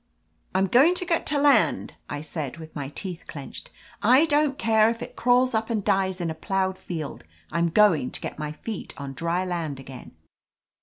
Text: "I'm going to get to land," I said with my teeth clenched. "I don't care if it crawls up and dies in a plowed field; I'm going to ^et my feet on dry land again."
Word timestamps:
"I'm 0.55 0.65
going 0.65 0.95
to 0.95 1.05
get 1.05 1.27
to 1.27 1.37
land," 1.37 1.93
I 2.09 2.21
said 2.21 2.57
with 2.57 2.75
my 2.75 2.87
teeth 2.89 3.25
clenched. 3.27 3.69
"I 4.01 4.25
don't 4.25 4.57
care 4.57 4.89
if 4.89 5.03
it 5.03 5.15
crawls 5.15 5.53
up 5.53 5.69
and 5.69 5.83
dies 5.83 6.19
in 6.19 6.31
a 6.31 6.33
plowed 6.33 6.79
field; 6.79 7.23
I'm 7.51 7.69
going 7.69 8.09
to 8.09 8.21
^et 8.21 8.39
my 8.39 8.51
feet 8.51 8.95
on 8.97 9.13
dry 9.13 9.45
land 9.45 9.79
again." 9.79 10.15